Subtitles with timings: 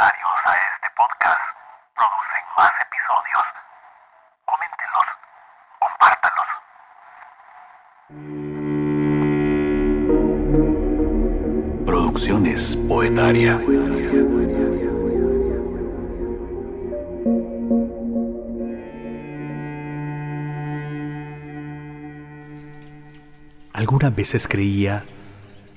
[0.00, 1.40] comentarios a este podcast
[1.94, 3.46] producen más episodios.
[4.46, 5.08] Coméntenlos,
[5.78, 6.50] compártanlos.
[11.86, 13.54] Producciones Poetaria.
[23.74, 25.04] Algunas veces creía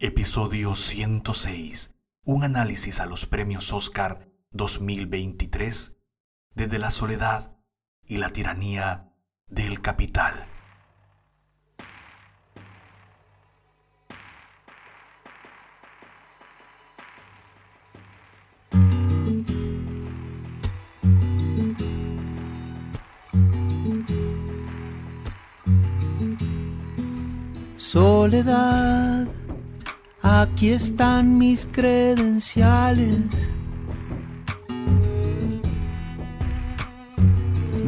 [0.00, 1.94] Episodio 106.
[2.24, 5.96] Un análisis a los premios Oscar 2023
[6.52, 7.56] desde la soledad
[8.04, 9.12] y la tiranía
[9.46, 10.48] del capital.
[27.76, 29.28] Soledad,
[30.24, 33.52] aquí están mis credenciales.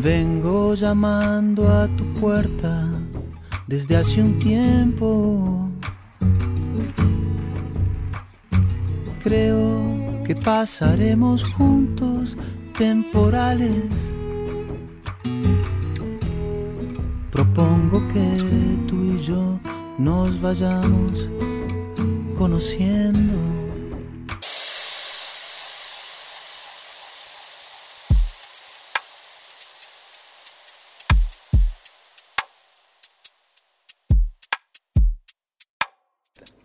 [0.02, 2.84] Vengo llamando a tu puerta
[3.66, 5.70] desde hace un tiempo.
[9.24, 12.36] Creo que pasaremos juntos
[12.76, 13.90] temporales.
[17.32, 18.38] Propongo que
[18.86, 19.58] tú y yo
[19.98, 21.30] nos vayamos
[22.36, 23.38] conociendo.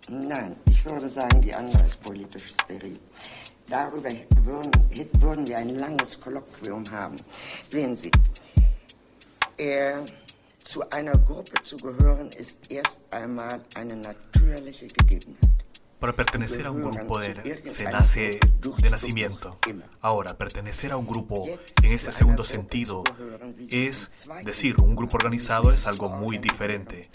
[0.09, 2.99] Nein, ich würde sagen, die andere ist politisch steril.
[3.69, 4.09] Darüber
[4.43, 4.71] würden,
[5.21, 7.15] würden wir ein langes Kolloquium haben.
[7.69, 8.11] Sehen Sie,
[9.55, 10.03] er,
[10.65, 15.50] zu einer Gruppe zu gehören, ist erst einmal eine natürliche Gegebenheit.
[16.01, 18.39] Para pertenecer a un grupo de- se nace
[18.79, 19.57] de nacimiento.
[20.01, 21.45] Ahora, pertenecer a un grupo
[21.83, 23.03] en ese segundo sentido
[23.69, 24.09] es
[24.43, 27.07] decir, un grupo organizado es algo muy diferente.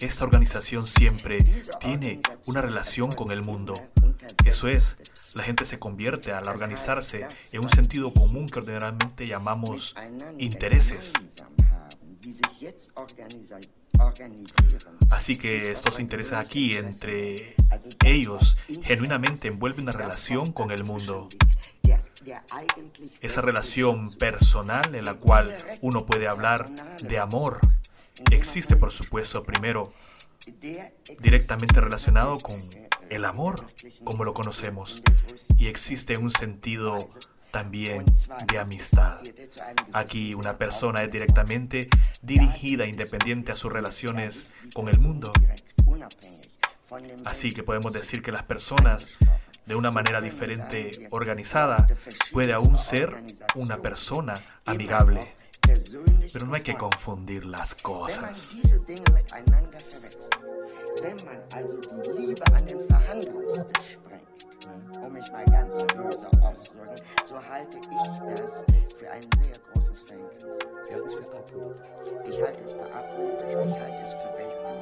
[0.00, 1.38] Esta organización siempre
[1.78, 3.74] tiene una relación con el mundo.
[4.44, 4.96] Eso es,
[5.34, 9.94] la gente se convierte al organizarse en un sentido común que ordinariamente llamamos
[10.38, 11.12] intereses.
[15.10, 17.54] Así que estos intereses aquí entre
[18.04, 21.28] ellos genuinamente envuelven una relación con el mundo.
[23.20, 26.68] Esa relación personal en la cual uno puede hablar
[27.02, 27.60] de amor
[28.30, 29.92] existe, por supuesto, primero
[31.20, 32.56] directamente relacionado con
[33.10, 33.66] el amor
[34.04, 35.02] como lo conocemos
[35.58, 36.98] y existe un sentido
[37.54, 38.04] también
[38.50, 39.20] de amistad.
[39.92, 41.88] Aquí una persona es directamente
[42.20, 45.32] dirigida, independiente a sus relaciones con el mundo.
[47.24, 49.08] Así que podemos decir que las personas,
[49.66, 51.86] de una manera diferente organizada,
[52.32, 53.22] puede aún ser
[53.54, 54.34] una persona
[54.66, 55.20] amigable.
[56.32, 58.50] Pero no hay que confundir las cosas.
[65.00, 68.64] Um mich mal ganz böse auszudrücken, so halte ich das
[68.98, 70.58] für ein sehr großes Verhängnis.
[70.84, 71.82] Sie halten es für apolitisch.
[72.24, 74.34] Ich halte es für apolitisch, ich halte es für.
[74.34, 74.80] Und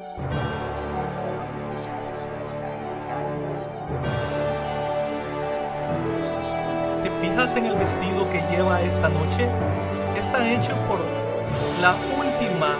[1.73, 2.81] ich halte es wirklich für ein
[3.41, 4.29] ganz großes,
[5.89, 6.47] ein großes
[7.03, 9.49] ¿Te fijas en el vestido que lleva esta noche?
[10.17, 10.99] Está hecho por
[11.81, 12.77] la última...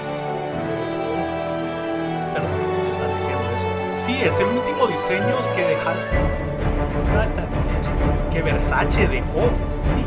[2.33, 2.45] Pero
[2.83, 3.67] ¿qué está diciendo eso?
[4.05, 5.75] Sí, es el último diseño que
[6.63, 7.89] dejas...
[8.31, 10.03] Que Versace dejó, sí.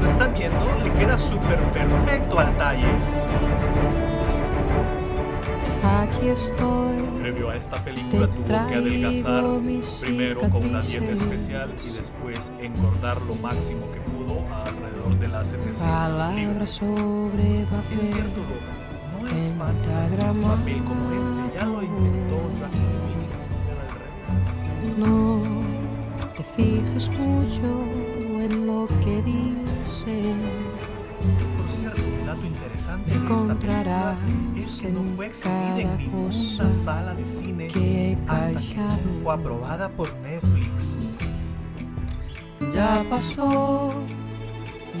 [0.00, 0.58] ¿Lo están viendo?
[0.84, 2.86] Le queda súper perfecto al talle.
[5.84, 6.96] Aquí estoy.
[7.20, 9.44] Previo a esta película tuvo que adelgazar
[10.00, 15.46] primero con una dieta especial y después engordar lo máximo que pudo alrededor de las
[15.48, 16.70] 700 Palabras libras.
[16.70, 18.00] sobre Es papel.
[18.00, 21.58] cierto, Lobo, no es fácil hacer un papel como este.
[21.58, 22.27] Ya lo intentó
[26.58, 27.84] mucho
[28.42, 30.36] en lo que dicen.
[31.56, 34.16] Por cierto, un dato interesante de esta película
[34.56, 38.76] es que no fue exhibida en ninguna sala de cine hasta que
[39.22, 40.98] fue aprobada por Netflix.
[42.74, 43.94] Ya pasó,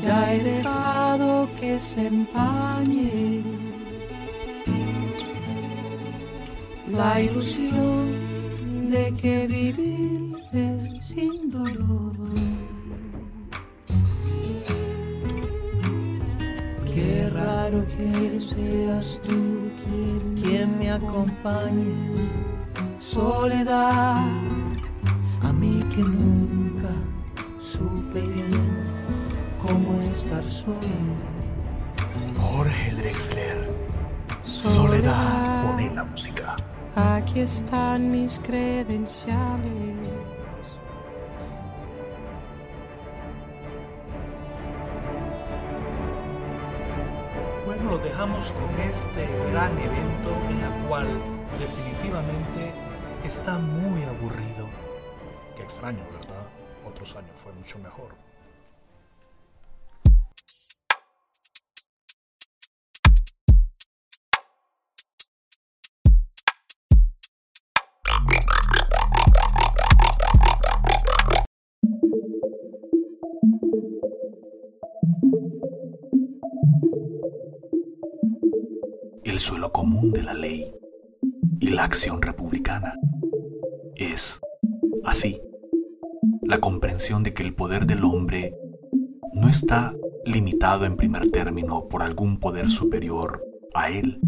[0.02, 3.42] ya he dejado que se empañe
[6.90, 8.14] la ilusión
[8.90, 12.14] de que vivir es sin dolor.
[16.92, 19.70] Qué raro que seas tú
[20.36, 21.94] quien, me acompañe,
[22.98, 24.22] soledad,
[25.42, 26.90] a mí que nunca
[27.60, 28.68] supe bien
[29.62, 30.76] cómo estar solo.
[32.36, 33.70] Jorge Drexler,
[34.42, 36.56] Soledad, pone la música.
[36.94, 39.97] Aquí están mis credenciales.
[48.18, 51.06] Dejamos con este gran evento en el cual
[51.56, 52.72] definitivamente
[53.22, 54.68] está muy aburrido.
[55.54, 56.42] Qué extraño, ¿verdad?
[56.84, 58.27] Otros años fue mucho mejor.
[79.38, 80.74] El suelo común de la ley
[81.60, 82.94] y la acción republicana.
[83.94, 84.40] Es,
[85.04, 85.40] así,
[86.42, 88.52] la comprensión de que el poder del hombre
[89.34, 89.94] no está
[90.24, 93.44] limitado en primer término por algún poder superior
[93.74, 94.20] a él,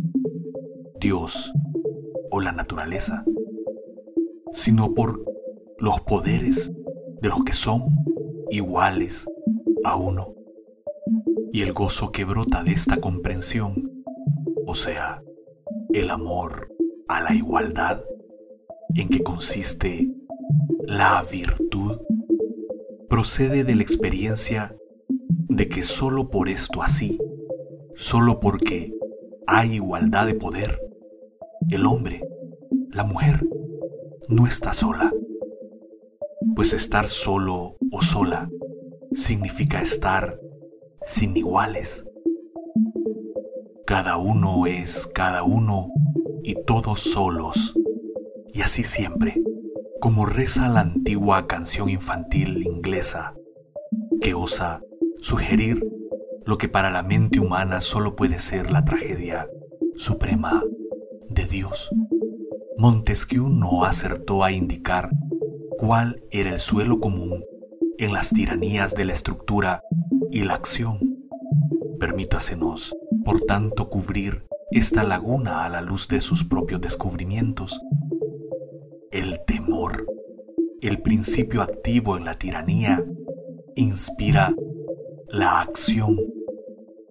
[1.00, 1.52] Dios
[2.30, 3.24] o la naturaleza,
[4.52, 5.24] sino por
[5.80, 6.70] los poderes
[7.20, 7.82] de los que son
[8.48, 9.26] iguales
[9.82, 10.36] a uno.
[11.50, 14.00] Y el gozo que brota de esta comprensión
[14.70, 15.20] o sea,
[15.93, 16.72] el amor
[17.08, 18.05] a la igualdad,
[18.94, 20.08] en que consiste
[20.87, 21.99] la virtud,
[23.08, 24.76] procede de la experiencia
[25.49, 27.19] de que solo por esto así,
[27.96, 28.93] solo porque
[29.44, 30.81] hay igualdad de poder,
[31.69, 32.22] el hombre,
[32.93, 33.44] la mujer,
[34.28, 35.12] no está sola.
[36.55, 38.49] Pues estar solo o sola
[39.14, 40.38] significa estar
[41.02, 42.05] sin iguales.
[43.90, 45.88] Cada uno es cada uno
[46.44, 47.75] y todos solos.
[48.54, 49.42] Y así siempre,
[50.00, 53.34] como reza la antigua canción infantil inglesa,
[54.20, 54.81] que osa
[55.20, 55.84] sugerir
[56.46, 59.48] lo que para la mente humana solo puede ser la tragedia
[59.96, 60.62] suprema
[61.28, 61.90] de Dios.
[62.78, 65.10] Montesquieu no acertó a indicar
[65.78, 67.44] cuál era el suelo común
[67.98, 69.82] en las tiranías de la estructura
[70.31, 71.00] y la acción.
[71.98, 72.94] Permítasenos
[73.25, 77.81] por tanto cubrir esta laguna a la luz de sus propios descubrimientos.
[79.11, 80.06] El temor,
[80.81, 83.05] el principio activo en la tiranía,
[83.75, 84.55] inspira
[85.28, 86.17] la acción,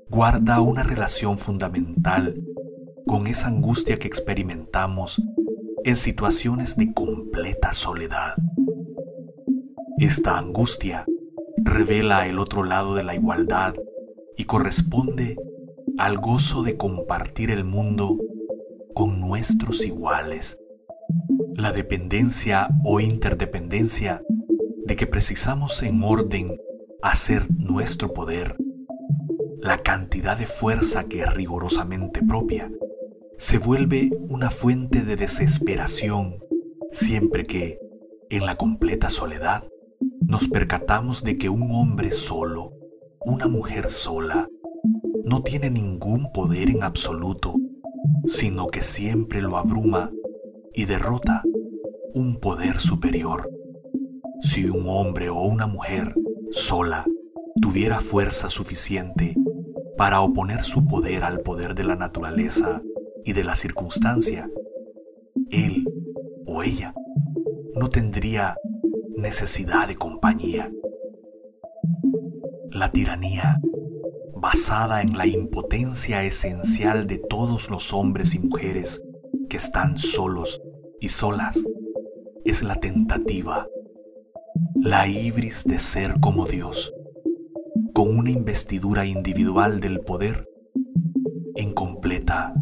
[0.09, 2.41] guarda una relación fundamental
[3.05, 5.21] con esa angustia que experimentamos
[5.83, 8.35] en situaciones de completa soledad.
[9.97, 11.05] Esta angustia
[11.57, 13.75] revela el otro lado de la igualdad
[14.37, 15.35] y corresponde
[15.99, 18.17] al gozo de compartir el mundo
[18.93, 20.57] con nuestros iguales.
[21.55, 24.23] La dependencia o interdependencia
[24.85, 26.57] de que precisamos en orden
[27.01, 28.55] hacer nuestro poder,
[29.57, 32.71] la cantidad de fuerza que es rigurosamente propia,
[33.37, 36.37] se vuelve una fuente de desesperación
[36.91, 37.77] siempre que,
[38.29, 39.67] en la completa soledad,
[40.21, 42.71] nos percatamos de que un hombre solo,
[43.19, 44.47] una mujer sola,
[45.23, 47.55] no tiene ningún poder en absoluto,
[48.25, 50.11] sino que siempre lo abruma
[50.73, 51.43] y derrota
[52.13, 53.49] un poder superior.
[54.41, 56.15] Si un hombre o una mujer
[56.51, 57.05] sola
[57.61, 59.35] tuviera fuerza suficiente
[59.97, 62.81] para oponer su poder al poder de la naturaleza
[63.25, 64.49] y de la circunstancia,
[65.51, 65.85] él
[66.45, 66.93] o ella
[67.75, 68.55] no tendría
[69.15, 70.71] necesidad de compañía.
[72.71, 73.59] La tiranía
[74.39, 79.01] basada en la impotencia esencial de todos los hombres y mujeres
[79.49, 80.61] que están solos
[81.01, 81.57] y solas,
[82.45, 83.67] es la tentativa,
[84.75, 86.93] la ibris de ser como Dios,
[87.93, 90.47] con una investidura individual del poder
[91.55, 92.53] en completa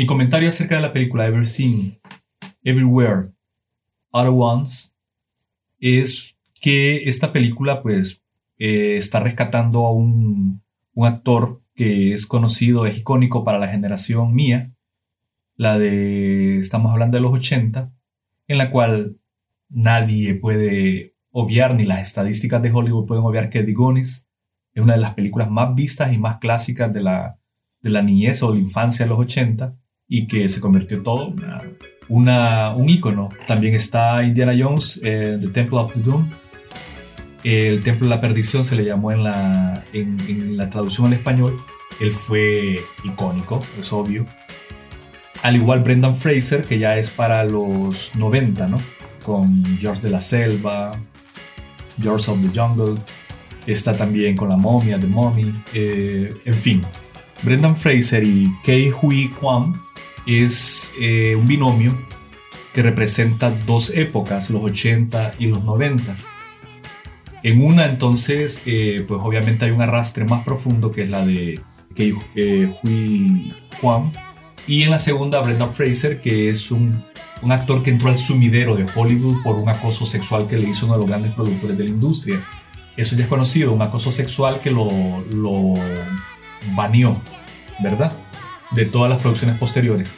[0.00, 1.90] Mi comentario acerca de la película Everything,
[2.64, 3.34] Everywhere,
[4.12, 4.92] All at Once
[5.78, 8.24] es que esta película pues
[8.56, 10.62] eh, está rescatando a un,
[11.02, 14.74] actor que es conocido, es icónico para la generación mía,
[15.56, 17.92] la de, estamos hablando de los 80,
[18.48, 19.18] en la cual
[19.68, 24.26] nadie puede obviar, ni las estadísticas de Hollywood pueden obviar que Eddie Gonis
[24.72, 27.38] es una de las películas más vistas y más clásicas de la,
[27.82, 29.76] de la niñez o la infancia de los 80
[30.10, 31.32] y que se convirtió todo
[32.08, 33.30] una, un icono.
[33.46, 36.28] También está Indiana Jones, eh, The Temple of the Doom.
[37.44, 41.56] El Templo de la Perdición se le llamó en la, en, la traducción al español.
[42.00, 44.26] Él fue icónico, es obvio.
[45.42, 48.78] Al igual Brendan Fraser, que ya es para los 90, ¿no?
[49.24, 51.00] Con George de la Selva,
[52.02, 53.00] George of the Jungle.
[53.64, 55.54] Está también con la momia, The Mummy.
[55.72, 56.82] Eh, en fin,
[57.42, 59.89] Brendan Fraser y Kei Hui Kwan
[60.26, 61.96] es eh, un binomio
[62.72, 66.16] que representa dos épocas, los 80 y los 90.
[67.42, 71.60] En una entonces, eh, pues obviamente hay un arrastre más profundo que es la de
[71.94, 74.12] Kei eh, Hui Kwan.
[74.66, 77.02] Y en la segunda, Brendan Fraser, que es un,
[77.42, 80.86] un, actor que entró al sumidero de Hollywood por un acoso sexual que le hizo
[80.86, 82.40] uno de los grandes productores de la industria.
[82.96, 84.88] Eso ya es conocido, un acoso sexual que lo,
[85.32, 85.74] lo
[86.76, 87.20] baneó,
[87.82, 88.14] ¿verdad?
[88.72, 90.14] De todas las producciones posteriores.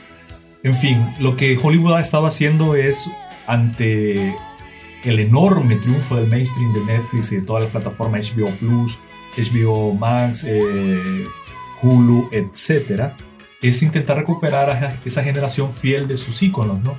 [0.62, 3.10] En fin, lo que Hollywood ha estado haciendo es
[3.46, 4.34] ante
[5.04, 8.98] el enorme triunfo del mainstream de Netflix y de todas las plataformas HBO Plus,
[9.36, 11.26] HBO Max, eh,
[11.80, 13.12] Hulu, etc.,
[13.60, 16.98] es intentar recuperar a esa generación fiel de sus íconos, ¿no?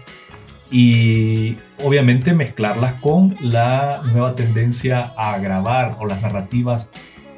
[0.72, 6.89] Y obviamente mezclarlas con la nueva tendencia a grabar o las narrativas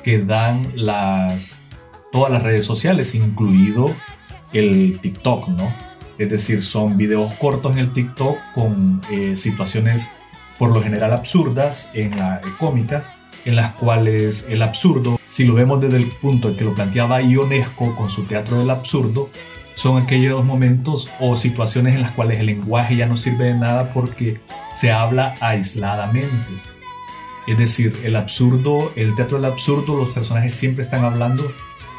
[0.03, 1.63] que dan las
[2.11, 3.87] todas las redes sociales, incluido
[4.55, 5.73] el TikTok, ¿no?
[6.17, 10.11] Es decir, son videos cortos en el TikTok con eh, situaciones
[10.57, 15.53] por lo general absurdas, en la, eh, cómicas, en las cuales el absurdo, si lo
[15.53, 19.29] vemos desde el punto en que lo planteaba Ionesco con su teatro del absurdo,
[19.75, 23.91] son aquellos momentos o situaciones en las cuales el lenguaje ya no sirve de nada
[23.93, 24.39] porque
[24.73, 26.49] se habla aisladamente.
[27.45, 31.43] Es decir, el absurdo, el teatro del absurdo, los personajes siempre están hablando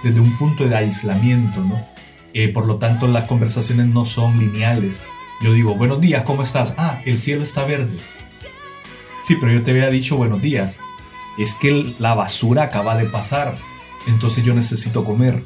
[0.03, 1.96] desde un punto de aislamiento, ¿no?
[2.39, 5.01] Eh, por lo tanto, las conversaciones no son lineales.
[5.41, 6.75] Yo digo, buenos días, ¿cómo estás?
[6.77, 7.97] Ah, el cielo está verde.
[9.23, 10.79] Sí, pero yo te había dicho buenos días.
[11.39, 13.57] Es que la basura acaba de pasar,
[14.07, 15.45] entonces yo necesito comer.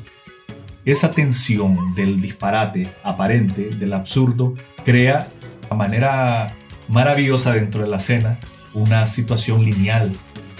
[0.84, 4.54] Esa tensión del disparate aparente, del absurdo,
[4.84, 5.28] crea
[5.70, 6.56] de manera
[6.88, 8.40] maravillosa dentro de la escena
[8.74, 10.10] una situación lineal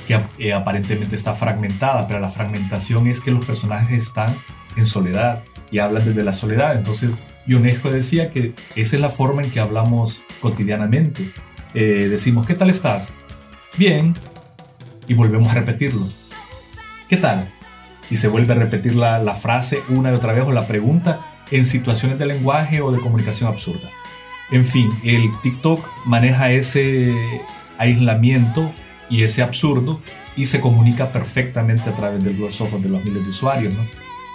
[0.07, 4.33] que eh, aparentemente está fragmentada, pero la fragmentación es que los personajes están
[4.77, 6.77] en soledad y hablan desde la soledad.
[6.77, 7.13] Entonces,
[7.47, 11.31] Ionesco decía que esa es la forma en que hablamos cotidianamente.
[11.75, 13.13] Eh, decimos, ¿qué tal estás?
[13.77, 14.15] Bien.
[15.07, 16.07] Y volvemos a repetirlo.
[17.09, 17.51] ¿Qué tal?
[18.11, 21.65] Y se vuelve a repetir la, frase una y otra vez o la pregunta en
[21.65, 23.93] situaciones de lenguaje o de comunicación absurdas.
[24.51, 27.13] En fin, el TikTok maneja ese
[27.79, 28.73] aislamiento
[29.09, 30.01] y ese absurdo
[30.37, 33.75] y se comunica perfectamente a través de los ojos de los miles de usuarios.
[33.75, 33.85] ¿no?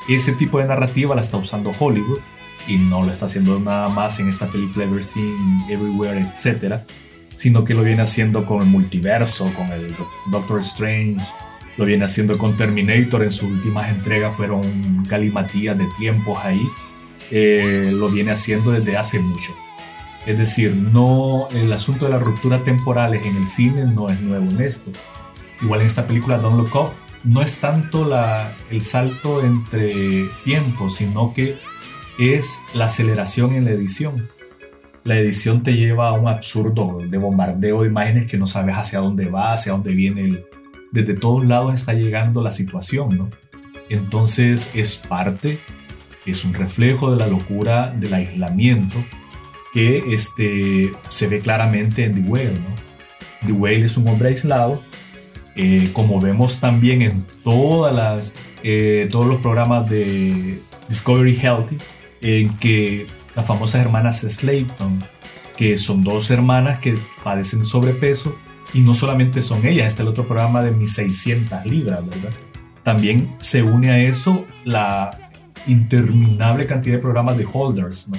[0.07, 2.19] Ese tipo de narrativa la está usando Hollywood
[2.67, 6.81] y no lo está haciendo nada más en esta película Everything, Everywhere, etc.
[7.35, 9.95] Sino que lo viene haciendo con el multiverso, con el
[10.31, 11.25] Doctor Strange,
[11.77, 16.69] lo viene haciendo con Terminator en sus últimas entregas, fueron galimatías de tiempos ahí.
[17.31, 19.53] Eh, lo viene haciendo desde hace mucho.
[20.25, 24.49] Es decir, no, el asunto de las rupturas temporales en el cine no es nuevo
[24.49, 24.91] en esto.
[25.61, 30.95] Igual en esta película Don't Look Up no es tanto la, el salto entre tiempos,
[30.95, 31.57] sino que
[32.19, 34.29] es la aceleración en la edición.
[35.03, 38.99] La edición te lleva a un absurdo de bombardeo de imágenes que no sabes hacia
[38.99, 40.43] dónde va, hacia dónde viene.
[40.91, 43.29] desde todos lados está llegando la situación, ¿no?
[43.89, 45.59] Entonces es parte,
[46.25, 48.97] es un reflejo de la locura del aislamiento
[49.73, 52.53] que este, se ve claramente en The Whale.
[52.53, 53.45] ¿no?
[53.45, 54.81] The Whale es un hombre aislado,
[55.55, 58.33] eh, como vemos también en todas las,
[58.63, 61.77] eh, todos los programas de Discovery Healthy,
[62.21, 65.03] en que las famosas hermanas Slayton
[65.55, 68.35] que son dos hermanas que padecen sobrepeso
[68.73, 72.31] y no solamente son ellas, está el otro programa de mis 600 libras, ¿verdad?
[72.83, 75.17] También se une a eso la
[75.65, 78.17] interminable cantidad de programas de holders, ¿no?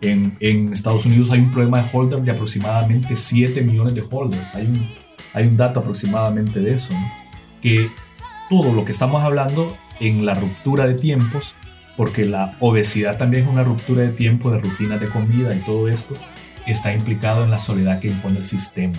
[0.00, 4.54] En, en, Estados Unidos hay un problema de holders de aproximadamente 7 millones de holders.
[4.54, 4.88] Hay un,
[5.38, 6.94] hay un dato aproximadamente de eso.
[7.62, 7.90] Que
[8.50, 11.54] todo lo que estamos hablando en la ruptura de tiempos,
[11.96, 15.88] porque la obesidad también es una ruptura de tiempo, de rutinas de comida y todo
[15.88, 16.14] esto,
[16.66, 18.98] está implicado en la soledad que impone el sistema.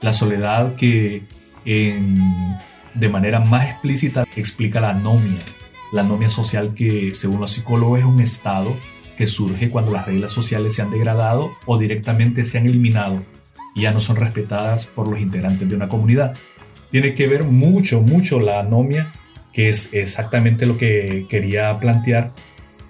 [0.00, 1.24] La soledad que
[1.64, 5.40] de manera más explícita explica la anomia.
[5.92, 8.76] La anomia social que, según los psicólogos, es un estado
[9.16, 13.22] que surge cuando las reglas sociales se han degradado o directamente se han eliminado
[13.74, 16.34] y ya no son respetadas por los integrantes de una comunidad.
[16.90, 19.12] Tiene que ver mucho, mucho la anomia,
[19.52, 22.32] que es exactamente lo que quería plantear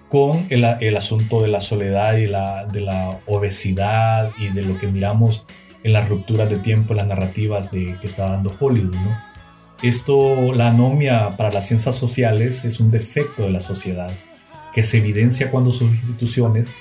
[0.08, 4.78] con el, el asunto de la soledad y la, de la obesidad y de lo
[4.78, 5.46] que miramos
[5.84, 8.94] en las rupturas de tiempo, en las narrativas de, que está dando Hollywood.
[8.94, 9.30] ¿no?
[9.82, 14.10] Esto, la anomia para las ciencias sociales es un defecto de la sociedad
[14.74, 16.74] que se evidencia cuando sus instituciones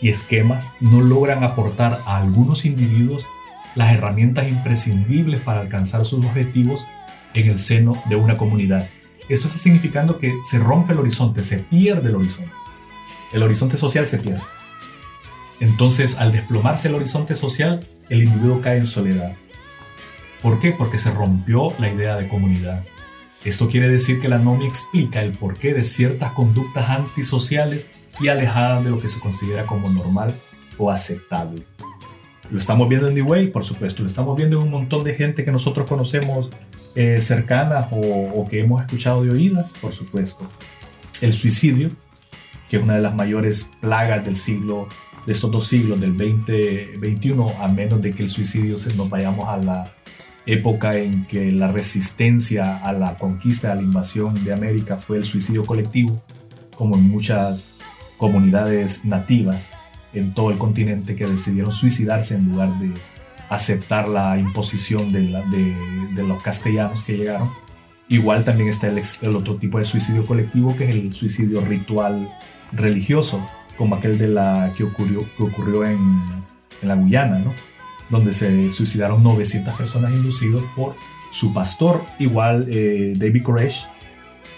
[0.00, 3.26] y esquemas no logran aportar a algunos individuos
[3.78, 6.86] las herramientas imprescindibles para alcanzar sus objetivos
[7.32, 8.88] en el seno de una comunidad.
[9.30, 12.52] Esto está significando que se rompe el horizonte, se pierde el horizonte
[13.32, 14.42] el horizonte social se pierde.
[15.60, 19.36] Entonces, al desplomarse el horizonte social, el individuo cae en soledad.
[20.42, 20.70] ¿Por qué?
[20.72, 22.84] Porque se rompió la idea de comunidad.
[23.44, 28.84] Esto quiere decir que la anomia explica el porqué de ciertas conductas antisociales y alejadas
[28.84, 30.34] de lo que se considera como normal
[30.76, 31.66] o aceptable.
[32.50, 35.14] Lo estamos viendo en The Way, por supuesto, lo estamos viendo en un montón de
[35.14, 36.50] gente que nosotros conocemos
[36.94, 40.48] eh, cercanas o, o que hemos escuchado de oídas, por supuesto.
[41.20, 41.90] El suicidio
[42.68, 44.88] que es una de las mayores plagas del siglo,
[45.26, 49.48] de estos dos siglos, del 2021, a menos de que el suicidio se nos vayamos
[49.48, 49.92] a la
[50.46, 55.24] época en que la resistencia a la conquista, a la invasión de América fue el
[55.24, 56.22] suicidio colectivo,
[56.76, 57.74] como en muchas
[58.16, 59.70] comunidades nativas
[60.12, 62.92] en todo el continente que decidieron suicidarse en lugar de
[63.48, 67.50] aceptar la imposición de, los castellanos que llegaron.
[68.08, 72.30] Igual también está el, otro tipo de suicidio colectivo, que es el suicidio ritual
[72.72, 75.98] religioso, como aquel de la que ocurrió, que ocurrió en,
[76.82, 77.52] en la Guyana, ¿no?
[78.10, 80.96] donde se suicidaron 900 personas inducidos por
[81.30, 82.02] su pastor.
[82.18, 83.86] Igual eh, David Koresh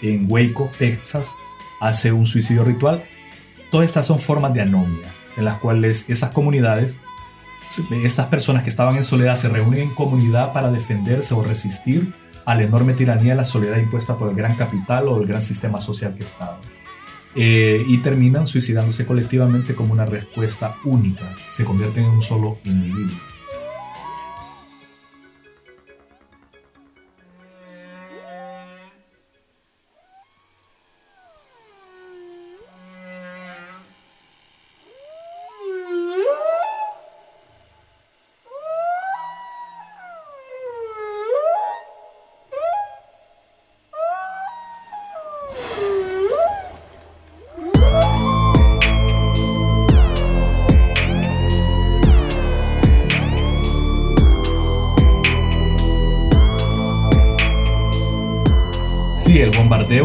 [0.01, 1.35] en Waco, Texas,
[1.79, 3.03] hace un suicidio ritual.
[3.71, 6.97] Todas estas son formas de anomia, en las cuales esas comunidades,
[8.03, 12.13] estas personas que estaban en soledad se reúnen en comunidad para defenderse o resistir
[12.45, 15.41] a la enorme tiranía de la soledad impuesta por el gran capital o el gran
[15.41, 16.59] sistema social que estaba.
[17.33, 23.30] Eh, y terminan suicidándose colectivamente como una respuesta única, se convierten en un solo individuo.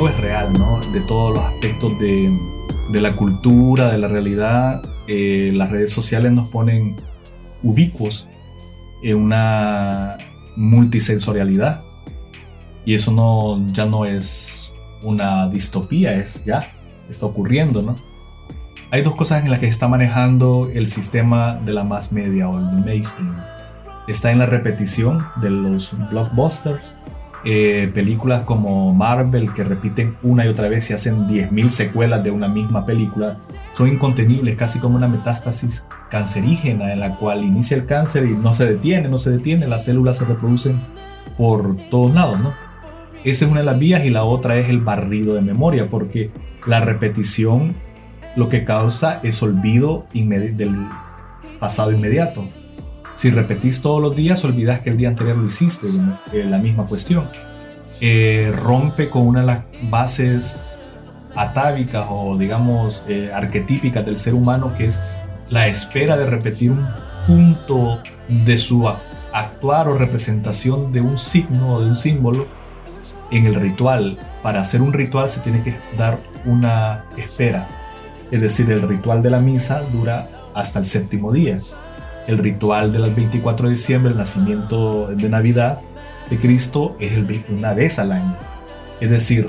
[0.09, 0.81] Es real, ¿no?
[0.93, 2.31] De todos los aspectos de,
[2.93, 4.83] la cultura, de la realidad.
[5.07, 6.97] Eh, las redes sociales nos ponen
[7.63, 8.29] ubicuos
[9.03, 10.19] en una
[10.57, 11.83] multisensorialidad.
[12.85, 16.73] Y eso no, ya no es una distopía, es ya,
[17.09, 17.97] está ocurriendo, ¿no?
[18.91, 22.59] Hay dos cosas en las que está manejando el sistema de la mass media o
[22.59, 23.37] el mainstream.
[24.07, 26.97] Está en la repetición de los blockbusters
[27.49, 32.33] eh, películas como Marvel que repiten una y otra vez y hacen 10.000 secuelas de
[32.33, 33.39] una misma película
[33.73, 38.53] son incontenibles, casi como una metástasis cancerígena en la cual inicia el cáncer y no
[38.53, 40.81] se detiene, no se detiene, las células se reproducen
[41.39, 42.53] por todos lados, ¿no?
[43.23, 46.33] Esa es una de las vías y la otra es el barrido de memoria, porque
[46.67, 47.77] la repetición
[48.35, 50.75] lo que causa es olvido del
[51.61, 52.49] pasado inmediato.
[53.17, 55.87] Si repetís todos los días, olvidas que el día anterior lo hiciste,
[56.35, 57.27] eh, la misma cuestión.
[58.03, 60.57] Eh, rompe con una de las bases
[61.35, 65.01] atávicas o digamos eh, arquetípicas del ser humano, que es
[65.49, 66.87] la espera de repetir un
[67.27, 68.87] punto de su
[69.33, 72.47] actuar o representación de un signo o de un símbolo
[73.31, 74.19] en el ritual.
[74.43, 77.67] Para hacer un ritual se tiene que dar una espera.
[78.31, 81.61] Es decir, el ritual de la misa dura hasta el séptimo día
[82.27, 85.81] el ritual del 24 de diciembre, el nacimiento de Navidad
[86.31, 88.37] de Cristo, es el, una vez al año.
[89.01, 89.47] Es decir,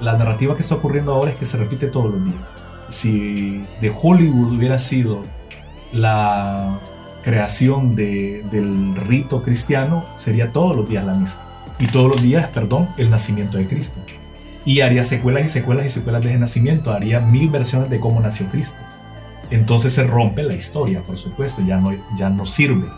[0.00, 2.40] la narrativa que está ocurriendo ahora es que se repite todos los días.
[2.88, 5.22] Si de Hollywood hubiera sido
[5.92, 6.80] la
[7.22, 11.42] creación de, del rito cristiano, sería todos los días la misa.
[11.78, 14.00] Y todos los días, perdón, el nacimiento de Cristo.
[14.64, 16.92] Y haría secuelas y secuelas y secuelas de ese nacimiento.
[16.92, 18.78] Haría mil versiones de cómo nació Cristo.
[19.50, 21.62] Entonces se rompe la historia, por supuesto.
[21.62, 22.88] Ya no, ya no sirve.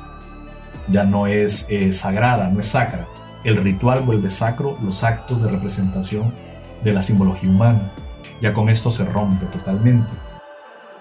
[0.89, 3.07] Ya no es eh, sagrada, no es sacra.
[3.45, 6.35] El ritual vuelve sacro los actos de representación
[6.83, 7.93] de la simbología humana.
[8.41, 10.13] Ya con esto se rompe totalmente.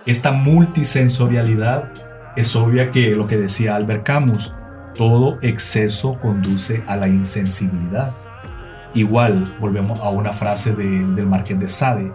[0.05, 1.91] Esta multisensorialidad
[2.35, 4.53] es obvia que lo que decía Albert Camus,
[4.95, 8.13] todo exceso conduce a la insensibilidad.
[8.93, 12.13] Igual, volvemos a una frase del Marqués de Sade.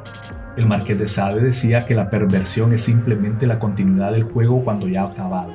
[0.57, 4.87] El Marqués de Sade decía que la perversión es simplemente la continuidad del juego cuando
[4.87, 5.55] ya ha acabado.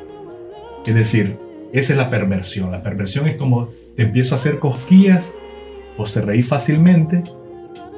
[0.86, 1.38] Es decir,
[1.72, 2.72] esa es la perversión.
[2.72, 5.34] La perversión es como te empiezo a hacer cosquillas,
[5.98, 7.24] o te reí fácilmente,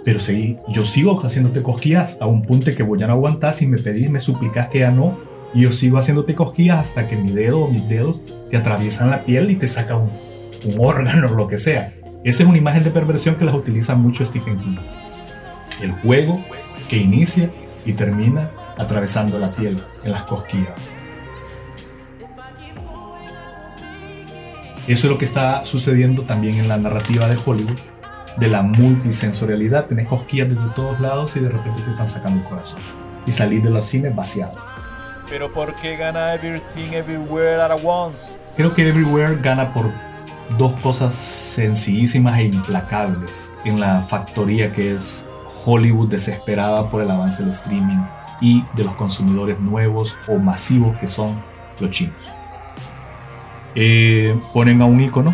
[0.06, 3.68] pero seguí, yo sigo haciéndote cosquillas a un punto que voy a no aguantar y
[3.68, 5.18] me pedís, me suplicas que ya no,
[5.54, 9.26] y yo sigo haciéndote cosquillas hasta que mi dedo o mis dedos te atraviesan la
[9.26, 10.10] piel y te saca un,
[10.64, 11.94] un órgano o lo que sea.
[12.24, 14.78] Esa es una imagen de perversión que las utiliza mucho Stephen King.
[15.82, 16.44] El juego
[16.90, 17.50] que inicia
[17.86, 20.76] y termina atravesando la piel en las cosquillas.
[24.88, 27.78] Eso es lo que está sucediendo también en la narrativa de Hollywood,
[28.38, 29.86] de la multisensorialidad.
[29.86, 32.82] Tenés cosquillas desde todos lados y de repente te están sacando el corazón.
[33.28, 34.54] Y salir de los cines vaciado.
[35.30, 38.36] Pero ¿por qué gana Everything Everywhere at Once?
[38.58, 39.92] Creo que Everywhere gana por
[40.58, 45.29] dos cosas sencillísimas e implacables en la factoría que es
[45.66, 48.00] Hollywood desesperada por el avance del streaming
[48.42, 51.42] y de los consumidores nuevos o masivos que son
[51.80, 52.30] los chinos.
[53.76, 55.34] Eh, ponen a un icono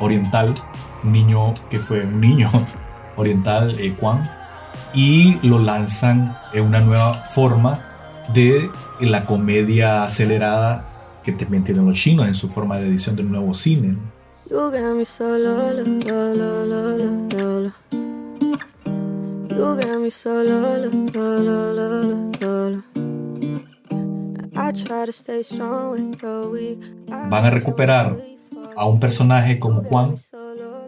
[0.00, 0.54] oriental,
[1.02, 2.50] un niño que fue un niño
[3.16, 3.96] oriental, eh,
[4.94, 11.98] y lo lanzan en una nueva forma de la comedia acelerada que también tienen los
[11.98, 13.96] chinos en su forma de edición del nuevo cine.
[27.30, 28.18] Van a recuperar
[28.76, 30.14] a un personaje como Juan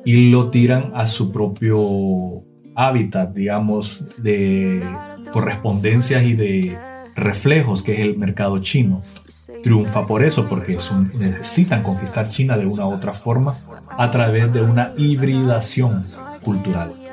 [0.04, 4.82] y lo tiran a su propio hábitat, digamos, de
[5.32, 6.78] correspondencias y de
[7.16, 9.02] reflejos, que es el mercado chino.
[9.62, 10.76] Triunfa por eso, porque
[11.18, 13.56] necesitan conquistar China de una u otra forma
[13.90, 16.02] a través de una hibridación
[16.42, 17.07] cultural.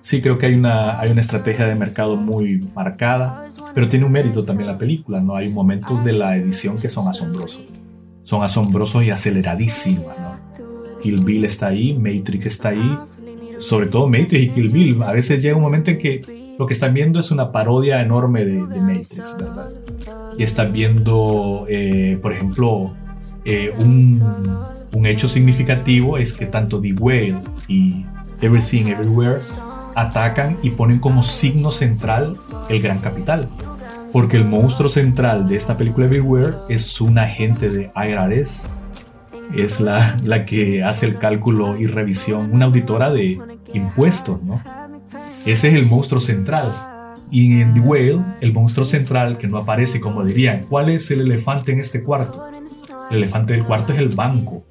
[0.00, 4.12] Sí, creo que hay una, hay una estrategia de mercado muy marcada, pero tiene un
[4.12, 5.36] mérito también la película, ¿no?
[5.36, 7.62] Hay momentos de la edición que son asombrosos.
[8.22, 10.14] Son asombrosos y aceleradísimos,
[11.02, 12.98] Kill Bill está ahí, Matrix está ahí,
[13.58, 15.02] sobre todo Matrix y Kill Bill.
[15.02, 18.44] A veces llega un momento en que lo que están viendo es una parodia enorme
[18.44, 19.70] de, Matrix, ¿verdad?
[20.36, 22.94] Y están viendo, eh, por ejemplo,
[23.44, 24.22] eh, un,
[24.92, 28.04] un, hecho significativo es que tanto The Whale y
[28.40, 29.40] Everything Everywhere
[29.98, 32.36] atacan y ponen como signo central
[32.68, 33.48] el gran capital.
[34.12, 38.70] Porque el monstruo central de esta película Everywhere es un agente de IRS.
[39.54, 43.38] Es la, la que hace el cálculo y revisión, una auditora de
[43.74, 44.62] impuestos, ¿no?
[45.44, 46.72] Ese es el monstruo central.
[47.30, 51.22] Y en The Whale, el monstruo central que no aparece, como dirían, ¿cuál es el
[51.22, 52.44] elefante en este cuarto?
[53.10, 54.64] El elefante del cuarto es el banco.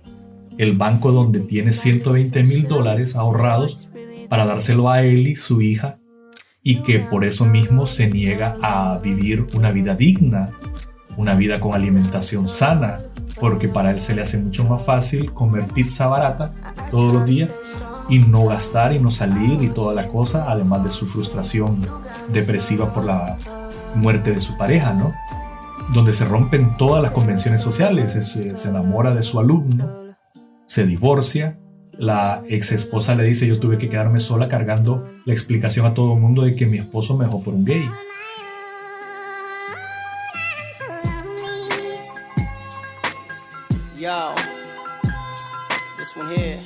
[0.58, 3.88] El banco donde tiene 120 mil dólares ahorrados
[4.30, 6.00] para dárselo a él y su hija
[6.64, 10.50] y que por eso mismo se niega a vivir una vida digna,
[11.16, 13.00] una vida con alimentación sana,
[13.40, 16.54] porque para él se le hace mucho más fácil comer pizza barata
[16.90, 17.56] todos los días
[18.10, 21.88] y no gastar y no salir y toda la cosa, además de su frustración
[22.34, 23.38] depresiva por la
[23.96, 25.14] muerte de su pareja, ¿no?
[25.94, 29.90] Donde se rompen todas las convenciones sociales, se, se enamora de su alumno,
[30.66, 31.58] se divorcia,
[31.98, 36.14] la ex esposa le dice yo tuve que quedarme sola cargando la explicación a todo
[36.14, 37.90] el mundo de que mi esposo me dejó por un gay.
[44.00, 44.34] Yo,
[45.98, 46.62] this one here.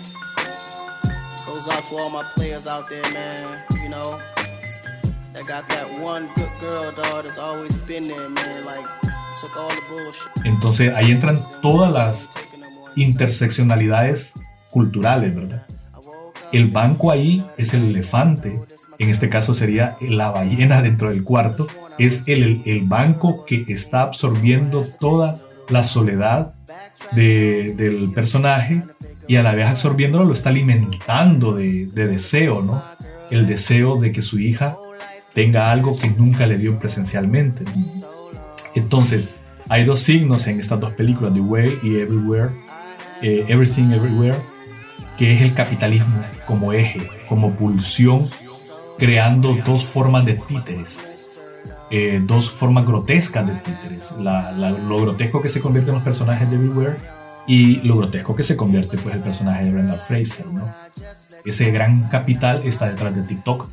[1.45, 3.59] goes out to all my players out there, man.
[3.83, 4.19] You know,
[5.33, 8.65] that got that one good girl, dog, that's always been there, man.
[8.65, 8.85] Like,
[9.39, 10.45] took all the bullshit.
[10.45, 12.29] Entonces ahí entran todas las
[12.95, 14.35] interseccionalidades
[14.71, 15.65] culturales, ¿verdad?
[16.51, 18.59] El banco ahí es el elefante,
[18.97, 24.01] en este caso sería la ballena dentro del cuarto, es el, el banco que está
[24.01, 26.53] absorbiendo toda la soledad
[27.13, 28.83] del personaje
[29.27, 32.83] y a la vez absorbiéndolo lo está alimentando de, de deseo, ¿no?
[33.29, 34.75] El deseo de que su hija
[35.33, 37.63] tenga algo que nunca le dio presencialmente.
[38.75, 39.35] Entonces,
[39.69, 42.49] hay dos signos en estas dos películas, The Way y Everywhere,
[43.21, 44.37] eh, Everything Everywhere,
[45.17, 48.25] que es el capitalismo como eje, como pulsión,
[48.97, 51.05] creando dos formas de títeres,
[51.89, 54.13] eh, dos formas grotescas de títeres.
[54.17, 56.95] lo grotesco que se convierte en los personajes de Everywhere
[57.47, 60.73] y lo grotesco que se convierte pues el personaje de Brendan Fraser, ¿no?
[61.43, 63.69] Ese gran capital está detrás de TikTok,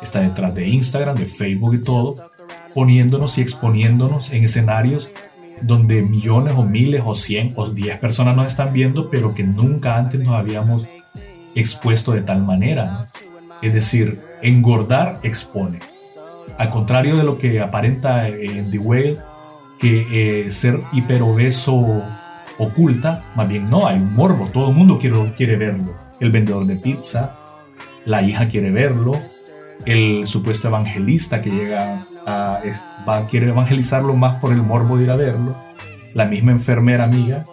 [0.00, 2.30] está detrás de Instagram, de Facebook y todo,
[2.74, 5.10] poniéndonos y exponiéndonos en escenarios
[5.62, 9.96] donde millones o miles o cien o diez personas nos están viendo, pero que nunca
[9.96, 10.86] antes nos habíamos
[11.54, 13.10] expuesto de tal manera.
[13.62, 15.80] Es decir, engordar expone.
[16.58, 19.18] Al contrario de lo que aparenta en The Whale,
[19.78, 22.02] que eh, ser hiperobeso
[22.58, 25.92] oculta, más bien no, hay un morbo, todo el mundo quiere, quiere verlo.
[26.20, 27.36] El vendedor de pizza,
[28.04, 29.12] la hija quiere verlo,
[29.84, 32.60] el supuesto evangelista que llega a,
[33.08, 35.56] va, quiere evangelizarlo más por el morbo de ir a verlo,
[36.12, 37.44] la misma enfermera amiga,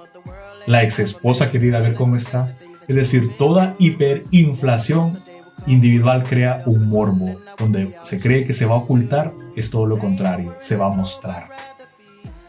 [0.68, 2.56] la ex esposa quiere ir a ver cómo está.
[2.88, 5.20] Es decir, toda hiperinflación
[5.68, 9.98] individual crea un morbo, donde se cree que se va a ocultar, es todo lo
[9.98, 11.48] contrario, se va a mostrar.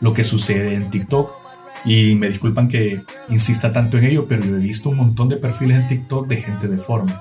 [0.00, 1.30] Lo que sucede en TikTok,
[1.84, 5.36] y me disculpan que insista tanto en ello, pero yo he visto un montón de
[5.36, 7.12] perfiles en TikTok de gente deforme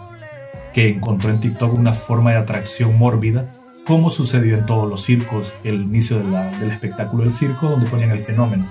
[0.74, 3.52] que encontró en TikTok una forma de atracción mórbida,
[3.86, 8.20] como sucedió en todos los circos, el inicio del espectáculo del circo, donde ponían el
[8.20, 8.68] fenómeno.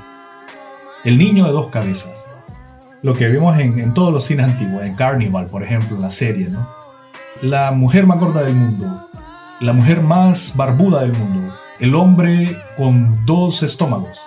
[1.05, 2.27] El niño de dos cabezas.
[3.03, 6.69] Lo que vimos en, todos los cines antiguos, en Carnival, por ejemplo, la serie, ¿no?
[7.43, 9.09] La mujer más gorda del mundo,
[9.61, 14.19] la mujer más barbuda del mundo, el hombre con dos estómagos.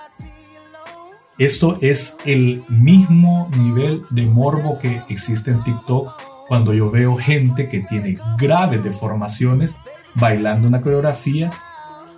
[1.37, 6.11] Esto es el mismo nivel de morbo que existe en TikTok
[6.47, 9.75] cuando yo veo gente que tiene graves deformaciones
[10.15, 11.51] bailando una coreografía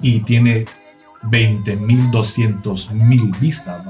[0.02, 0.66] y tiene
[1.24, 3.84] 20 mil, 200 mil vistas.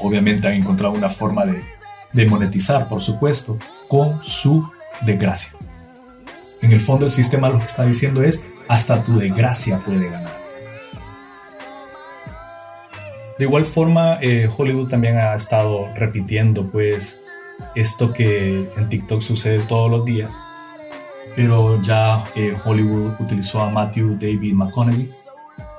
[0.00, 1.62] Obviamente han encontrado una forma de,
[2.12, 4.68] de monetizar, por supuesto, con su
[5.02, 5.52] desgracia.
[6.62, 10.30] En el fondo el sistema lo que está diciendo es, hasta tu desgracia puede ganar.
[13.38, 17.22] De igual forma, eh, Hollywood también ha estado repitiendo pues
[17.74, 20.34] esto que en TikTok sucede todos los días.
[21.36, 25.10] Pero ya eh, Hollywood utilizó a Matthew David McConaughey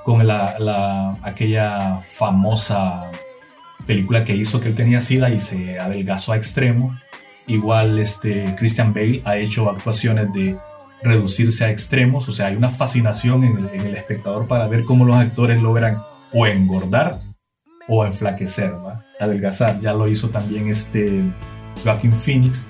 [0.04, 3.10] con la, aquella famosa
[3.86, 6.98] película que hizo que él tenía sida y se adelgazó a extremo.
[7.46, 10.56] Igual este Christian Bale ha hecho actuaciones de
[11.02, 14.84] reducirse a extremos, o sea, hay una fascinación en el, en el espectador para ver
[14.84, 15.98] cómo los actores logran
[16.32, 17.20] o engordar
[17.88, 18.72] o enflaquecer,
[19.20, 19.80] adelgazar.
[19.80, 21.22] Ya lo hizo también este
[21.84, 22.66] Joaquin Phoenix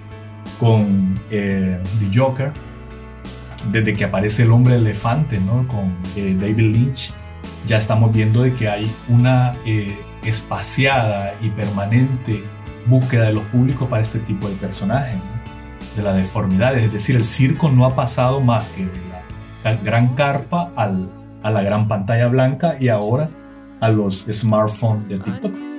[0.59, 2.53] con eh, The Joker,
[3.71, 5.67] desde que aparece el hombre elefante, ¿no?
[5.69, 7.13] Con eh, David Lynch,
[7.67, 12.43] ya estamos viendo de que hay una eh, espaciada y permanente
[12.87, 15.17] búsqueda de los públicos para este tipo de personajes,
[15.97, 16.77] de la deformidad.
[16.77, 19.01] Es decir, el circo no ha pasado más que de
[19.65, 23.31] la gran carpa a la gran pantalla blanca y ahora
[23.81, 25.72] a los smartphones de TikTok.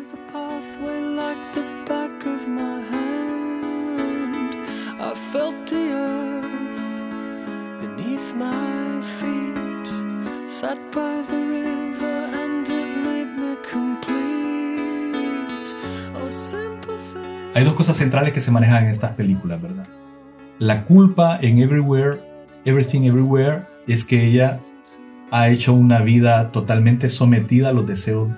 [17.55, 19.85] Hay dos cosas centrales que se manejan en estas películas, ¿verdad?
[20.57, 22.19] La culpa en Everywhere,
[22.65, 24.59] Everything Everywhere, es que ella
[25.29, 28.29] ha hecho una vida totalmente sometida a los deseos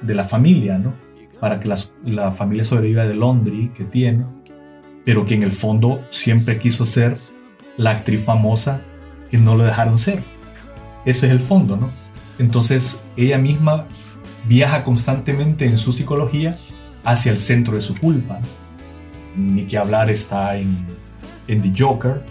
[0.00, 0.94] de la familia, ¿no?
[1.40, 1.68] Para que
[2.04, 4.24] la, familia sobreviva de Londres que tiene,
[5.04, 7.16] pero que en el fondo siempre quiso ser
[7.76, 8.80] la actriz famosa
[9.38, 10.22] no lo dejaron ser.
[11.04, 11.90] Eso es el fondo, ¿no?
[12.38, 13.86] Entonces ella misma
[14.46, 16.56] viaja constantemente en su psicología
[17.04, 18.40] hacia el centro de su culpa
[19.36, 20.86] ni que hablar está en,
[21.48, 22.22] en The Joker,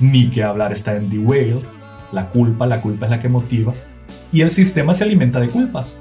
[0.00, 1.62] ni que hablar está en The Whale,
[2.12, 3.74] la culpa, la culpa es la que motiva,
[4.32, 5.96] y el sistema se alimenta de culpas.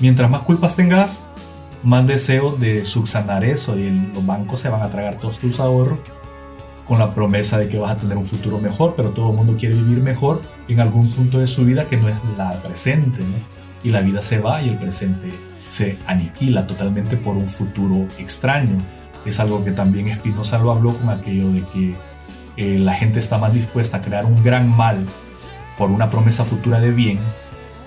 [0.00, 1.24] Mientras más culpas tengas,
[1.82, 5.98] más deseo de subsanar eso y los bancos se van a tragar todos tus ahorros
[6.90, 9.54] con la promesa de que vas a tener un futuro mejor, pero todo el mundo
[9.56, 13.22] quiere vivir mejor en algún punto de su vida que no es la presente,
[13.84, 15.30] Y la vida se va y el presente
[15.68, 18.76] se aniquila totalmente por un futuro extraño.
[19.24, 21.94] Es algo que también Spinoza lo habló con aquello de que
[22.56, 24.98] eh, la gente está más dispuesta a crear un gran mal
[25.78, 27.20] por una promesa futura de bien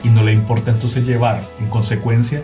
[0.02, 2.42] y no le importa entonces llevar en consecuencia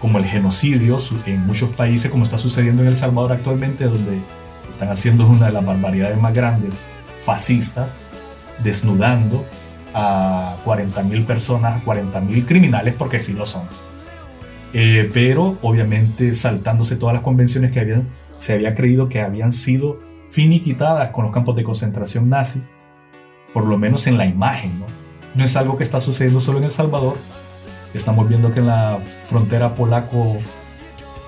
[0.00, 4.22] como el genocidio en muchos países, como está sucediendo en El Salvador actualmente, donde
[4.70, 6.72] están haciendo una de las barbaridades más grandes,
[7.18, 7.94] fascistas,
[8.62, 9.44] desnudando
[9.94, 13.64] a 40.000 personas, 40.000 criminales, porque sí lo son.
[14.72, 19.98] Eh, pero obviamente saltándose todas las convenciones que habían, se había creído que habían sido
[20.30, 22.70] finiquitadas con los campos de concentración nazis,
[23.52, 24.78] por lo menos en la imagen.
[24.78, 24.86] No,
[25.34, 27.16] no es algo que está sucediendo solo en El Salvador.
[27.92, 29.74] Estamos viendo que en la frontera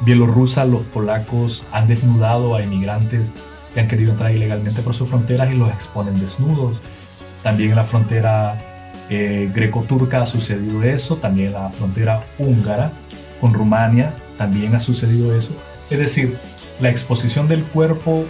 [0.03, 3.33] polaco-bielorrusa los polacos han desnudado a inmigrantes
[3.73, 6.81] que han querido entrar ilegalmente por sus fronteras y los exponen desnudos.
[7.43, 8.61] También en la frontera
[9.09, 12.93] eh, greco-turca ha sucedido eso, también en la frontera húngara
[13.41, 15.55] con Rumania también ha sucedido eso.
[15.91, 16.37] Es decir,
[16.81, 18.25] la exposición del cuerpo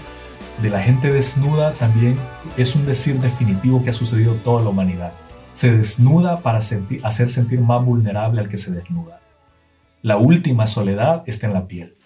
[0.60, 2.16] de la gente desnuda también
[2.56, 5.12] es un decir definitivo que ha sucedido toda la humanidad.
[5.52, 9.21] Se desnuda para hacer sentir más vulnerable al que se desnuda.
[10.02, 11.96] La última soledad está en la piel.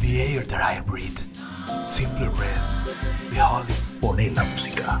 [0.00, 1.20] The air that I breathe,
[1.84, 3.96] simply red, the hollies.
[4.00, 5.00] Pone la música.